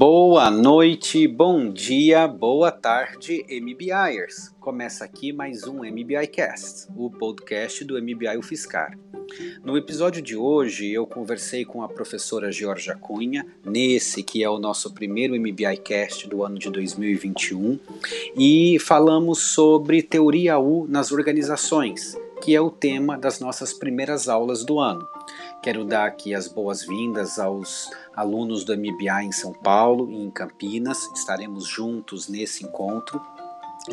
[0.00, 4.48] Boa noite, bom dia, boa tarde, MBIers.
[4.58, 8.98] Começa aqui mais um MBI Cast, o podcast do MBI UFSCar.
[9.62, 14.58] No episódio de hoje, eu conversei com a professora Georgia Cunha, nesse que é o
[14.58, 17.78] nosso primeiro MBI Cast do ano de 2021,
[18.34, 24.64] e falamos sobre teoria U nas organizações, que é o tema das nossas primeiras aulas
[24.64, 25.06] do ano.
[25.62, 30.98] Quero dar aqui as boas-vindas aos alunos do MBA em São Paulo e em Campinas.
[31.14, 33.20] Estaremos juntos nesse encontro.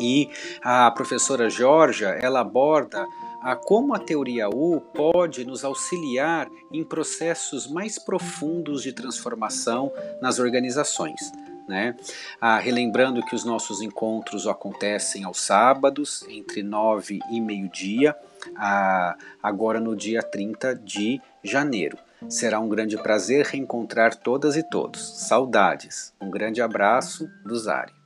[0.00, 0.30] E
[0.62, 3.06] a professora Georgia, ela aborda
[3.42, 10.38] a como a teoria U pode nos auxiliar em processos mais profundos de transformação nas
[10.38, 11.20] organizações.
[11.68, 11.94] Né?
[12.40, 18.16] Ah, relembrando que os nossos encontros acontecem aos sábados, entre 9 e meio-dia,
[18.56, 21.98] ah, agora no dia 30 de janeiro.
[22.28, 25.28] Será um grande prazer reencontrar todas e todos.
[25.28, 26.12] Saudades.
[26.20, 27.97] Um grande abraço do Zari.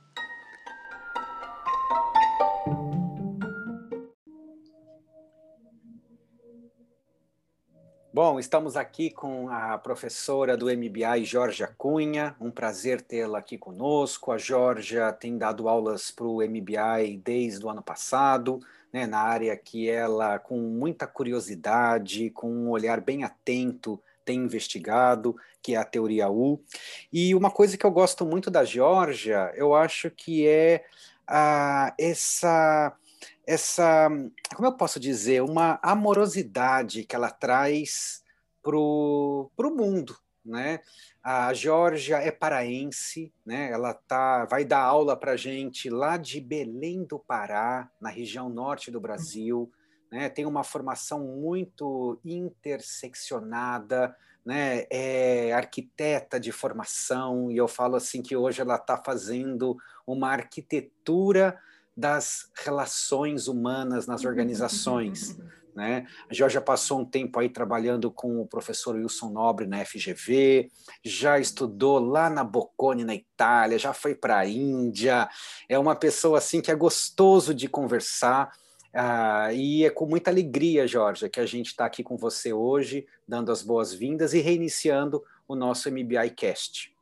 [8.15, 12.35] Bom, estamos aqui com a professora do MBI, Jorge Cunha.
[12.39, 14.31] Um prazer tê-la aqui conosco.
[14.31, 18.59] A Jorge tem dado aulas para o MBI desde o ano passado,
[18.93, 25.35] né, na área que ela, com muita curiosidade, com um olhar bem atento, tem investigado,
[25.59, 26.61] que é a teoria U.
[27.11, 30.85] E uma coisa que eu gosto muito da Georgia, eu acho que é
[31.27, 32.95] ah, essa
[33.45, 34.09] essa,
[34.55, 38.23] como eu posso dizer, uma amorosidade que ela traz
[38.61, 40.79] para o mundo, né?
[41.21, 43.71] A Georgia é paraense, né?
[43.71, 48.91] Ela tá, vai dar aula para gente lá de Belém do Pará, na região norte
[48.91, 49.71] do Brasil.
[50.11, 50.29] Né?
[50.29, 54.85] Tem uma formação muito interseccionada, né?
[54.89, 61.57] É arquiteta de formação e eu falo assim que hoje ela está fazendo uma arquitetura
[61.95, 65.37] das relações humanas nas organizações.
[65.75, 66.05] Né?
[66.29, 70.69] A Georgia passou um tempo aí trabalhando com o professor Wilson Nobre na FGV,
[71.03, 75.27] já estudou lá na Bocconi, na Itália, já foi para a Índia.
[75.67, 78.51] É uma pessoa assim que é gostoso de conversar.
[78.93, 83.07] Ah, e é com muita alegria, Georgia, que a gente está aqui com você hoje,
[83.27, 86.92] dando as boas-vindas e reiniciando o nosso MBI Cast.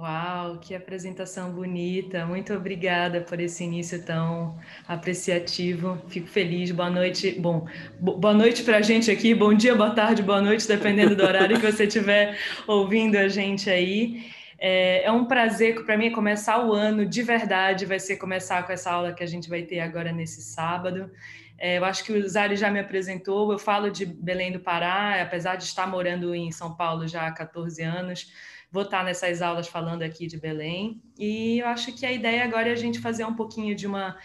[0.00, 2.24] Uau, que apresentação bonita!
[2.24, 6.00] Muito obrigada por esse início tão apreciativo.
[6.06, 6.70] Fico feliz.
[6.70, 7.32] Boa noite.
[7.32, 7.66] Bom,
[7.98, 9.34] boa noite para a gente aqui.
[9.34, 12.38] Bom dia, boa tarde, boa noite, dependendo do horário que você estiver
[12.68, 14.30] ouvindo a gente aí.
[14.56, 17.84] É, é um prazer para mim começar o ano de verdade.
[17.84, 21.10] Vai ser começar com essa aula que a gente vai ter agora nesse sábado.
[21.58, 23.50] É, eu acho que o Zari já me apresentou.
[23.50, 27.32] Eu falo de Belém do Pará, apesar de estar morando em São Paulo já há
[27.32, 28.28] 14 anos
[28.70, 31.02] vou estar nessas aulas falando aqui de Belém.
[31.18, 34.16] E eu acho que a ideia agora é a gente fazer um pouquinho de uma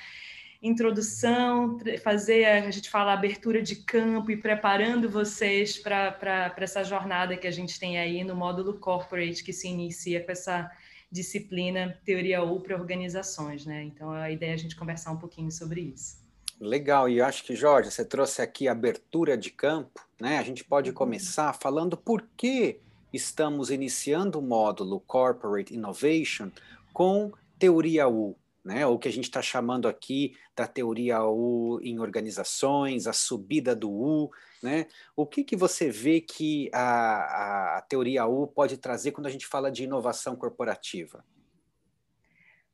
[0.61, 7.45] introdução, fazer, a gente fala, abertura de campo e preparando vocês para essa jornada que
[7.45, 10.71] a gente tem aí no módulo corporate, que se inicia com essa
[11.11, 13.83] disciplina Teoria U para organizações, né?
[13.83, 16.23] Então a ideia é a gente conversar um pouquinho sobre isso.
[16.59, 20.37] Legal, e eu acho que, Jorge, você trouxe aqui abertura de campo, né?
[20.37, 20.95] A gente pode uhum.
[20.95, 22.79] começar falando por que
[23.13, 26.49] estamos iniciando o módulo Corporate Innovation
[26.91, 28.35] com teoria U,
[28.65, 28.85] né?
[28.87, 33.91] o que a gente está chamando aqui da teoria U em organizações, a subida do
[33.91, 34.31] U.
[34.61, 34.87] Né?
[35.15, 39.45] O que, que você vê que a, a teoria U pode trazer quando a gente
[39.45, 41.23] fala de inovação corporativa?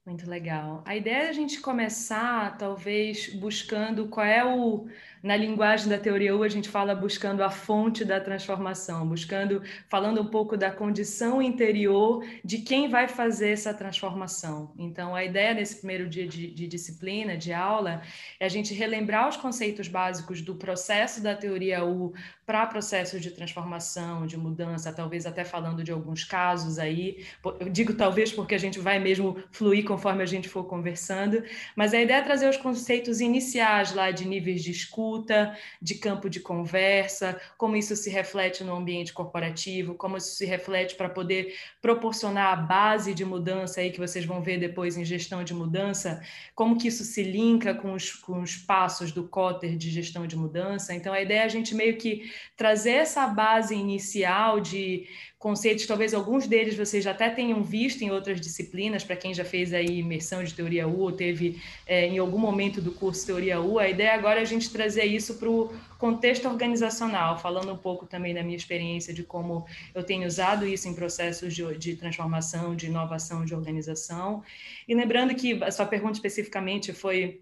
[0.05, 0.81] Muito legal.
[0.87, 4.87] A ideia é a gente começar, talvez, buscando qual é o
[5.21, 10.21] na linguagem da teoria U, a gente fala buscando a fonte da transformação, buscando, falando
[10.21, 14.71] um pouco da condição interior de quem vai fazer essa transformação.
[14.77, 18.01] Então, a ideia nesse primeiro dia de, de disciplina, de aula,
[18.39, 22.13] é a gente relembrar os conceitos básicos do processo da teoria U
[22.49, 27.23] para processos de transformação, de mudança, talvez até falando de alguns casos aí.
[27.59, 31.43] Eu digo talvez porque a gente vai mesmo fluir conforme a gente for conversando,
[31.75, 35.95] mas a ideia é trazer os conceitos iniciais lá de níveis de escuta, escuta, de
[35.95, 41.09] campo de conversa, como isso se reflete no ambiente corporativo, como isso se reflete para
[41.09, 45.53] poder proporcionar a base de mudança aí que vocês vão ver depois em gestão de
[45.53, 46.21] mudança,
[46.53, 50.35] como que isso se linka com os, com os passos do Cotter de gestão de
[50.35, 50.93] mudança.
[50.93, 55.07] Então, a ideia é a gente meio que trazer essa base inicial de
[55.39, 59.45] conceitos, talvez alguns deles vocês já até tenham visto em outras disciplinas, para quem já
[59.45, 63.61] fez aí imersão de teoria U, ou teve é, em algum momento do curso teoria
[63.61, 67.71] U, a ideia agora é a gente trazer trazer isso para o contexto organizacional, falando
[67.71, 69.65] um pouco também da minha experiência de como
[69.95, 74.43] eu tenho usado isso em processos de, de transformação, de inovação de organização.
[74.87, 77.41] E lembrando que a sua pergunta especificamente foi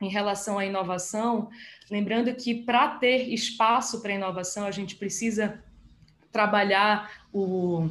[0.00, 1.50] em relação à inovação,
[1.90, 5.62] lembrando que para ter espaço para inovação, a gente precisa
[6.32, 7.88] trabalhar o,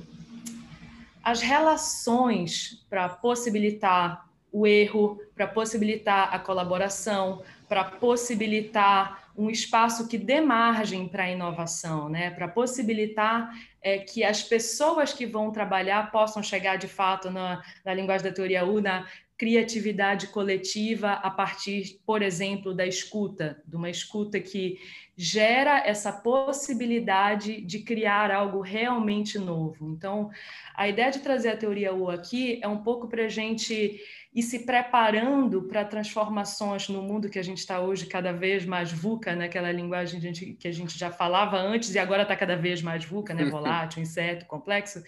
[1.23, 10.17] as relações para possibilitar o erro, para possibilitar a colaboração, para possibilitar um espaço que
[10.17, 12.29] dê margem para a inovação, né?
[12.29, 13.51] para possibilitar
[13.81, 18.33] é, que as pessoas que vão trabalhar possam chegar de fato na, na linguagem da
[18.33, 19.07] teoria U, na
[19.43, 24.79] criatividade coletiva a partir, por exemplo, da escuta, de uma escuta que
[25.17, 29.91] gera essa possibilidade de criar algo realmente novo.
[29.91, 30.29] Então,
[30.73, 33.99] a ideia de trazer a teoria U aqui é um pouco para a gente
[34.33, 38.93] ir se preparando para transformações no mundo que a gente está hoje cada vez mais
[38.93, 39.73] VUCA, naquela né?
[39.73, 40.21] linguagem
[40.57, 43.43] que a gente já falava antes e agora está cada vez mais VUCA, né?
[43.51, 45.03] volátil, incerto, complexo.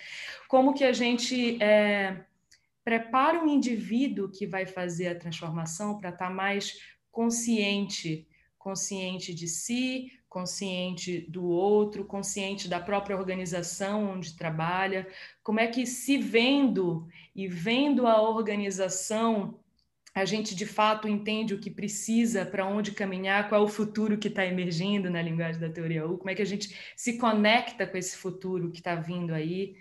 [0.50, 2.18] Como que a gente é,
[2.86, 6.80] prepara um indivíduo que vai fazer a transformação para estar tá mais
[7.12, 8.28] consciente
[8.66, 15.08] consciente de si, consciente do outro, consciente da própria organização onde trabalha,
[15.44, 19.60] como é que se vendo e vendo a organização
[20.16, 24.18] a gente de fato entende o que precisa, para onde caminhar, qual é o futuro
[24.18, 27.86] que está emergindo na linguagem da teoria U, como é que a gente se conecta
[27.86, 29.76] com esse futuro que está vindo aí.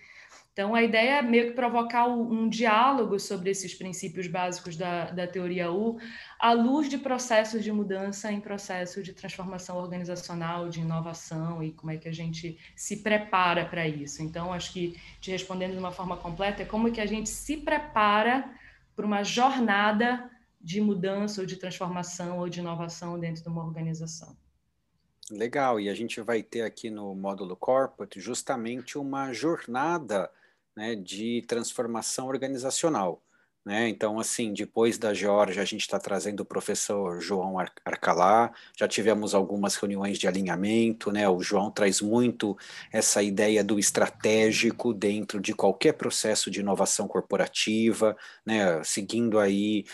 [0.55, 5.27] Então, a ideia é meio que provocar um diálogo sobre esses princípios básicos da, da
[5.27, 5.99] teoria U,
[6.39, 11.91] à luz de processos de mudança em processo de transformação organizacional, de inovação e como
[11.91, 14.23] é que a gente se prepara para isso.
[14.23, 17.56] Então, acho que, te respondendo de uma forma completa, é como que a gente se
[17.56, 18.49] prepara
[18.95, 20.31] para uma jornada
[20.61, 24.37] de mudança ou de transformação ou de inovação dentro de uma organização.
[25.33, 30.31] Legal, e a gente vai ter aqui no módulo Corporate justamente uma jornada
[30.76, 33.23] né, de transformação organizacional.
[33.65, 33.88] Né?
[33.88, 39.35] Então, assim, depois da Georgia, a gente está trazendo o professor João Arcalá, já tivemos
[39.35, 41.26] algumas reuniões de alinhamento, né?
[41.31, 42.59] o João traz muito
[42.93, 48.85] essa ideia do estratégico dentro de qualquer processo de inovação corporativa, né?
[48.85, 49.87] seguindo aí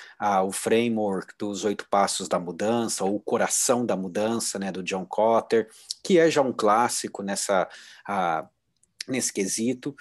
[0.45, 4.73] o framework dos oito passos da mudança, ou o coração da mudança, né?
[4.73, 5.69] do John Cotter,
[6.03, 7.69] que é já um clássico nessa...
[9.11, 9.95] nesse quesito.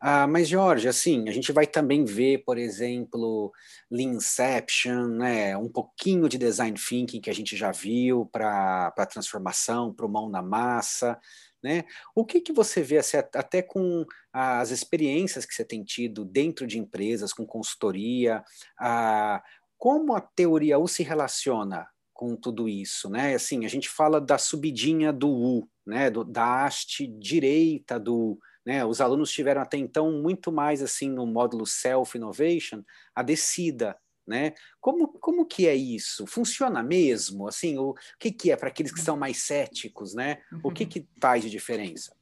[0.00, 3.52] Ah, mas, Jorge, assim, a gente vai também ver, por exemplo,
[3.90, 10.06] Leanception, né, um pouquinho de design thinking que a gente já viu para transformação, para
[10.06, 11.18] o mão na massa,
[11.62, 11.84] né?
[12.14, 16.66] O que, que você vê assim, até com as experiências que você tem tido dentro
[16.66, 18.44] de empresas, com consultoria,
[18.78, 19.42] ah,
[19.78, 23.34] como a teoria U se relaciona com tudo isso, né?
[23.34, 26.08] Assim, a gente fala da subidinha do U, né?
[26.08, 28.84] Do, da haste direita do, né?
[28.84, 32.82] Os alunos tiveram até então muito mais assim no módulo Self Innovation
[33.14, 33.96] a descida,
[34.26, 34.54] né?
[34.80, 36.26] Como, como que é isso?
[36.26, 37.46] Funciona mesmo?
[37.46, 40.38] Assim, o que, que é para aqueles que são mais céticos, né?
[40.64, 42.12] O que, que faz de diferença?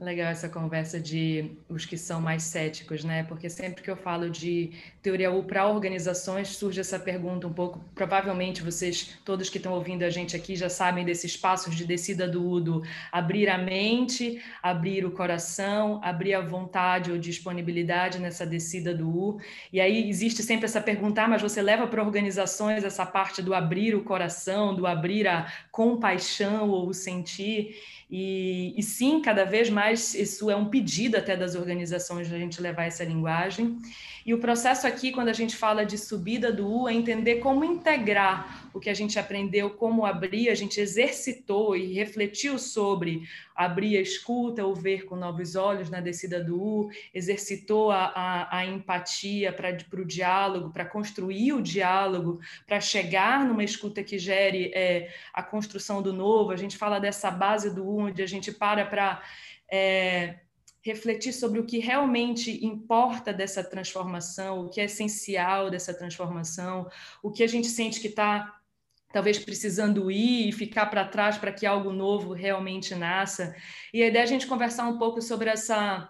[0.00, 3.22] Legal essa conversa de os que são mais céticos, né?
[3.24, 4.70] Porque sempre que eu falo de
[5.02, 7.84] teoria U para organizações, surge essa pergunta um pouco.
[7.94, 12.26] Provavelmente vocês, todos que estão ouvindo a gente aqui, já sabem desses passos de descida
[12.26, 12.82] do U, do
[13.12, 19.38] abrir a mente, abrir o coração, abrir a vontade ou disponibilidade nessa descida do U.
[19.70, 23.52] E aí existe sempre essa pergunta, ah, mas você leva para organizações essa parte do
[23.52, 27.76] abrir o coração, do abrir a compaixão ou o sentir.
[28.10, 32.38] E, e, sim, cada vez mais isso é um pedido até das organizações de a
[32.38, 33.78] gente levar essa linguagem.
[34.24, 37.64] E o processo aqui, quando a gente fala de subida do U, é entender como
[37.64, 43.22] integrar o que a gente aprendeu, como abrir, a gente exercitou e refletiu sobre
[43.56, 48.58] abrir a escuta, ou ver com novos olhos na descida do U, exercitou a, a,
[48.58, 54.70] a empatia para o diálogo, para construir o diálogo, para chegar numa escuta que gere
[54.74, 56.52] é, a construção do novo.
[56.52, 59.22] A gente fala dessa base do U, onde a gente para para.
[59.72, 60.40] É,
[60.82, 66.88] refletir sobre o que realmente importa dessa transformação, o que é essencial dessa transformação,
[67.22, 68.60] o que a gente sente que está
[69.12, 73.54] talvez precisando ir e ficar para trás para que algo novo realmente nasça.
[73.92, 76.08] E a ideia é a gente conversar um pouco sobre essa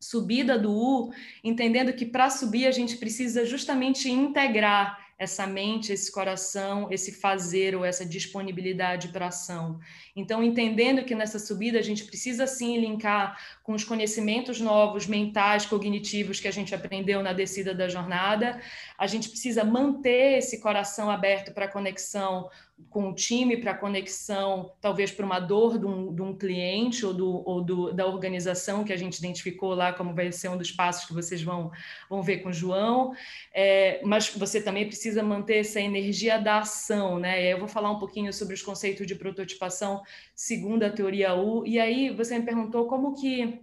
[0.00, 6.10] subida do U, entendendo que para subir a gente precisa justamente integrar essa mente, esse
[6.10, 9.78] coração, esse fazer ou essa disponibilidade para ação.
[10.16, 15.66] Então, entendendo que nessa subida a gente precisa sim linkar com os conhecimentos novos, mentais,
[15.66, 18.60] cognitivos que a gente aprendeu na descida da jornada.
[18.98, 22.48] A gente precisa manter esse coração aberto para conexão
[22.90, 27.14] com o time, para conexão, talvez para uma dor de um, de um cliente ou,
[27.14, 30.70] do, ou do, da organização que a gente identificou lá, como vai ser um dos
[30.70, 31.70] passos que vocês vão,
[32.08, 33.12] vão ver com o João.
[33.52, 37.52] É, mas você também precisa manter essa energia da ação, né?
[37.52, 40.02] Eu vou falar um pouquinho sobre os conceitos de prototipação
[40.34, 41.66] segundo a teoria U.
[41.66, 43.60] E aí você me perguntou como que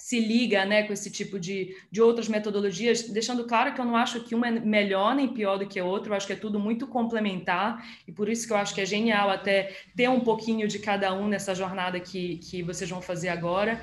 [0.00, 3.94] se liga né, com esse tipo de, de outras metodologias, deixando claro que eu não
[3.94, 6.36] acho que uma é melhor nem pior do que a outra, eu acho que é
[6.36, 10.20] tudo muito complementar, e por isso que eu acho que é genial até ter um
[10.20, 13.78] pouquinho de cada um nessa jornada que, que vocês vão fazer agora.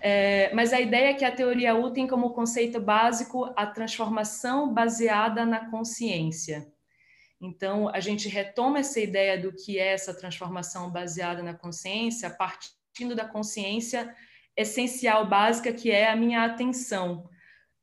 [0.00, 4.72] É, mas a ideia é que a teoria U tem como conceito básico a transformação
[4.72, 6.68] baseada na consciência.
[7.40, 13.16] Então, a gente retoma essa ideia do que é essa transformação baseada na consciência, partindo
[13.16, 14.14] da consciência
[14.58, 17.30] essencial, básica, que é a minha atenção.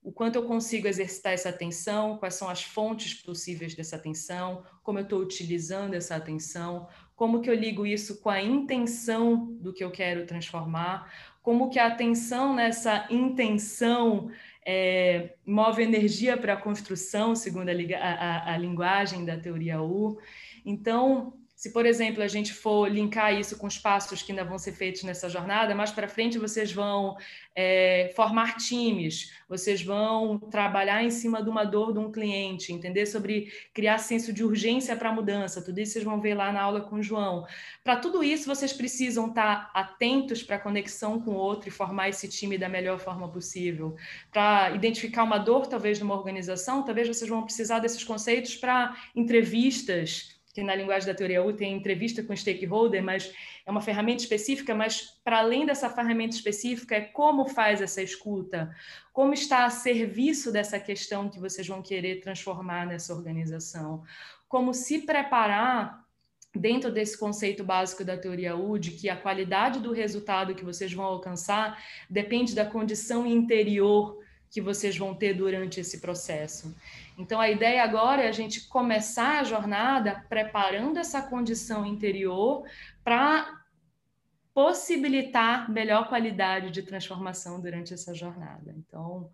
[0.04, 5.00] O quanto eu consigo exercitar essa atenção, quais são as fontes possíveis dessa atenção, como
[5.00, 9.84] eu estou utilizando essa atenção, como que eu ligo isso com a intenção do que
[9.84, 14.30] eu quero transformar, como que a atenção nessa intenção
[14.66, 20.20] é, move energia para a construção, segundo a, a, a linguagem da teoria U.
[20.66, 24.58] Então, se, por exemplo, a gente for linkar isso com os passos que ainda vão
[24.58, 27.16] ser feitos nessa jornada, mais para frente vocês vão
[27.56, 33.06] é, formar times, vocês vão trabalhar em cima de uma dor de um cliente, entender
[33.06, 35.64] sobre criar senso de urgência para a mudança.
[35.64, 37.46] Tudo isso vocês vão ver lá na aula com o João.
[37.82, 41.72] Para tudo isso, vocês precisam estar tá atentos para a conexão com o outro e
[41.72, 43.96] formar esse time da melhor forma possível.
[44.30, 50.35] Para identificar uma dor, talvez, numa organização, talvez vocês vão precisar desses conceitos para entrevistas
[50.56, 53.30] que na linguagem da teoria U tem entrevista com stakeholder, mas
[53.66, 58.74] é uma ferramenta específica, mas para além dessa ferramenta específica é como faz essa escuta,
[59.12, 64.02] como está a serviço dessa questão que vocês vão querer transformar nessa organização,
[64.48, 66.06] como se preparar
[66.56, 70.94] dentro desse conceito básico da teoria U, de que a qualidade do resultado que vocês
[70.94, 71.78] vão alcançar
[72.10, 74.24] depende da condição interior
[74.56, 76.74] que vocês vão ter durante esse processo.
[77.18, 82.64] Então, a ideia agora é a gente começar a jornada preparando essa condição interior
[83.04, 83.62] para
[84.54, 88.74] possibilitar melhor qualidade de transformação durante essa jornada.
[88.78, 89.30] Então,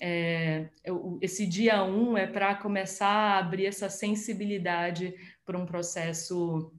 [0.00, 6.72] é, eu, esse dia um é para começar a abrir essa sensibilidade para um processo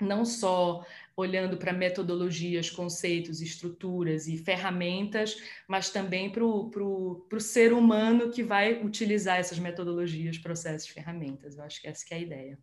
[0.00, 0.84] não só
[1.16, 5.36] olhando para metodologias, conceitos, estruturas e ferramentas,
[5.68, 11.56] mas também para o ser humano que vai utilizar essas metodologias, processos, ferramentas.
[11.56, 12.58] Eu acho que essa que é a ideia.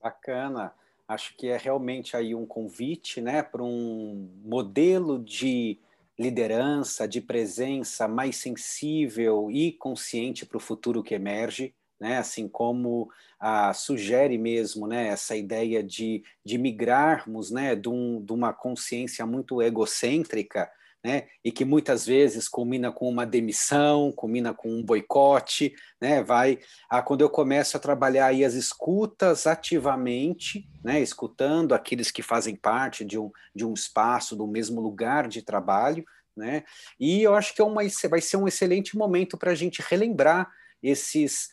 [0.00, 0.72] Bacana.
[1.06, 5.80] Acho que é realmente aí um convite né, para um modelo de
[6.16, 12.18] liderança, de presença mais sensível e consciente para o futuro que emerge né?
[12.18, 18.32] assim como ah, sugere mesmo né, essa ideia de, de migrarmos né, de, um, de
[18.32, 20.70] uma consciência muito egocêntrica
[21.02, 26.58] né, e que muitas vezes culmina com uma demissão, culmina com um boicote, né, vai
[26.88, 32.54] ah, quando eu começo a trabalhar aí as escutas ativamente, né, escutando aqueles que fazem
[32.54, 36.04] parte de um, de um espaço, do mesmo lugar de trabalho,
[36.36, 36.64] né,
[36.98, 40.50] e eu acho que é uma, vai ser um excelente momento para a gente relembrar
[40.82, 41.50] esses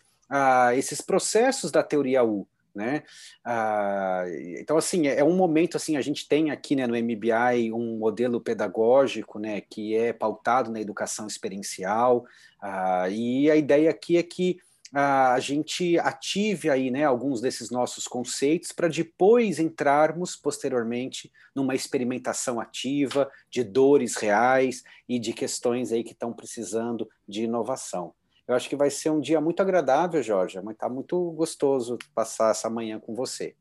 [0.76, 2.48] esses processos da teoria U.
[2.76, 3.02] Né?
[3.44, 4.24] Ah,
[4.60, 7.98] então, assim, é, é um momento, assim, a gente tem aqui né, no MBI um
[7.98, 12.24] modelo pedagógico né, que é pautado na educação experiencial,
[12.62, 14.60] ah, e a ideia aqui é que
[14.94, 21.76] ah, a gente ative aí né, alguns desses nossos conceitos para depois entrarmos posteriormente numa
[21.76, 28.14] experimentação ativa de dores reais e de questões aí que estão precisando de inovação.
[28.48, 30.58] Eu acho que vai ser um dia muito agradável, Jorge.
[30.58, 33.56] Estar muito gostoso passar essa manhã com você.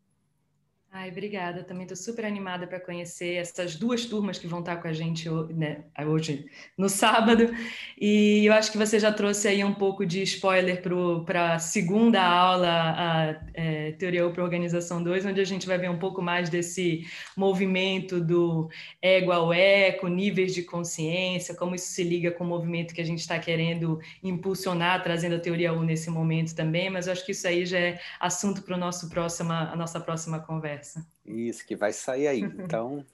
[0.99, 1.63] Ai, obrigada.
[1.63, 5.29] Também estou super animada para conhecer essas duas turmas que vão estar com a gente
[5.55, 7.55] né, hoje, no sábado.
[8.01, 12.23] E eu acho que você já trouxe aí um pouco de spoiler para a segunda
[12.23, 16.49] aula, a é, Teoria para Organização 2, onde a gente vai ver um pouco mais
[16.49, 18.71] desse movimento do
[19.03, 23.07] ego ao eco, níveis de consciência, como isso se liga com o movimento que a
[23.07, 26.89] gente está querendo impulsionar, trazendo a Teoria 1 nesse momento também.
[26.89, 31.07] Mas eu acho que isso aí já é assunto para a nossa próxima conversa conversa.
[31.25, 32.43] Isso, que vai sair aí.
[32.67, 33.05] Então,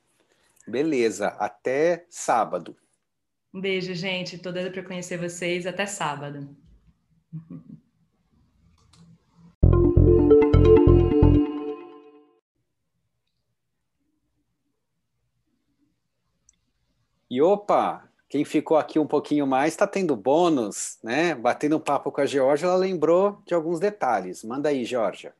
[0.66, 1.28] beleza.
[1.28, 2.76] Até sábado.
[3.52, 4.36] Um beijo, gente.
[4.36, 5.66] Estou doida para conhecer vocês.
[5.66, 6.56] Até sábado.
[17.30, 21.34] E opa, quem ficou aqui um pouquinho mais está tendo bônus, né?
[21.34, 24.44] Batendo um papo com a Georgia, ela lembrou de alguns detalhes.
[24.44, 25.34] Manda aí, Georgia.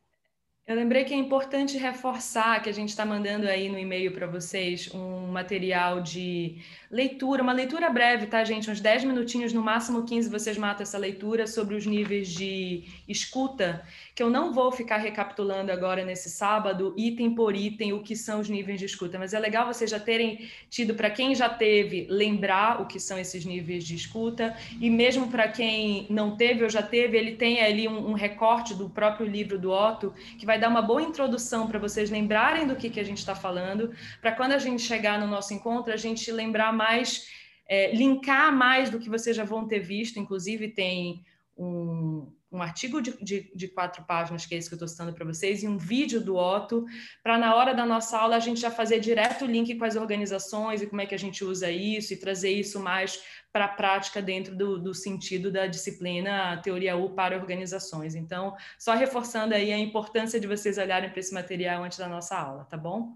[0.73, 4.27] Eu lembrei que é importante reforçar que a gente está mandando aí no e-mail para
[4.27, 8.71] vocês um material de leitura, uma leitura breve, tá, gente?
[8.71, 13.83] Uns 10 minutinhos, no máximo 15, vocês matam essa leitura sobre os níveis de escuta,
[14.15, 18.41] que eu não vou ficar recapitulando agora nesse sábado, item por item, o que são
[18.41, 22.07] os níveis de escuta, mas é legal vocês já terem tido, para quem já teve,
[22.09, 26.71] lembrar o que são esses níveis de escuta, e mesmo para quem não teve ou
[26.71, 30.59] já teve, ele tem ali um, um recorte do próprio livro do Otto, que vai
[30.63, 34.31] dar uma boa introdução para vocês lembrarem do que, que a gente está falando, para
[34.31, 37.27] quando a gente chegar no nosso encontro, a gente lembrar mais,
[37.69, 40.21] é, linkar mais do que vocês já vão ter visto.
[40.21, 41.25] Inclusive, tem
[41.57, 45.13] um, um artigo de, de, de, quatro páginas, que é esse que eu estou citando
[45.13, 46.85] para vocês, e um vídeo do Otto,
[47.23, 49.97] para na hora da nossa aula a gente já fazer direto o link com as
[49.97, 53.69] organizações e como é que a gente usa isso e trazer isso mais para a
[53.69, 58.15] prática dentro do, do, sentido da disciplina Teoria U para organizações.
[58.15, 62.37] Então, só reforçando aí a importância de vocês olharem para esse material antes da nossa
[62.37, 63.15] aula, tá bom?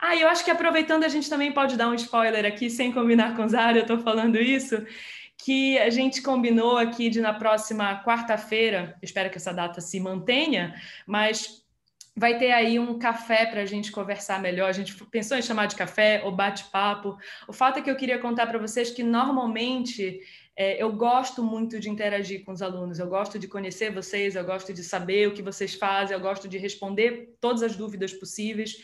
[0.00, 3.36] Ah, eu acho que aproveitando, a gente também pode dar um spoiler aqui, sem combinar
[3.36, 4.84] com Zara, eu estou falando isso,
[5.38, 10.74] que a gente combinou aqui de na próxima quarta-feira, espero que essa data se mantenha,
[11.06, 11.64] mas
[12.16, 14.68] vai ter aí um café para a gente conversar melhor.
[14.68, 17.16] A gente pensou em chamar de café ou bate-papo.
[17.48, 20.20] O fato é que eu queria contar para vocês que normalmente
[20.56, 24.44] é, eu gosto muito de interagir com os alunos, eu gosto de conhecer vocês, eu
[24.44, 28.76] gosto de saber o que vocês fazem, eu gosto de responder todas as dúvidas possíveis.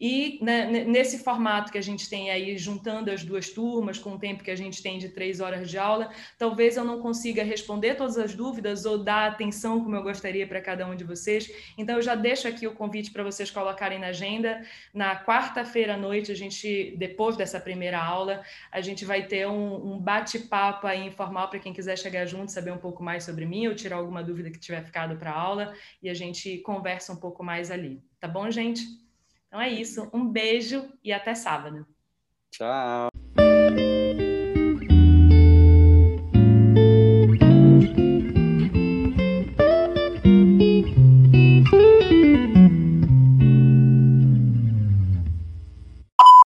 [0.00, 4.18] E né, nesse formato que a gente tem aí, juntando as duas turmas, com o
[4.18, 7.96] tempo que a gente tem de três horas de aula, talvez eu não consiga responder
[7.96, 11.50] todas as dúvidas ou dar atenção como eu gostaria para cada um de vocês.
[11.76, 14.62] Então, eu já deixo aqui o convite para vocês colocarem na agenda.
[14.94, 19.94] Na quarta-feira à noite, a gente, depois dessa primeira aula, a gente vai ter um,
[19.94, 23.66] um bate-papo aí informal para quem quiser chegar junto, saber um pouco mais sobre mim
[23.66, 27.16] ou tirar alguma dúvida que tiver ficado para a aula e a gente conversa um
[27.16, 28.00] pouco mais ali.
[28.20, 29.07] Tá bom, gente?
[29.48, 30.08] Então é isso.
[30.12, 31.86] Um beijo e até sábado.
[32.50, 33.10] Tchau.